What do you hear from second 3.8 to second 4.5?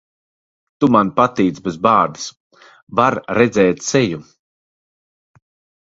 seju.